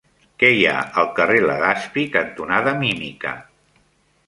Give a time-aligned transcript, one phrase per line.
[0.43, 3.37] Què hi ha al carrer Legazpi cantonada Mímica?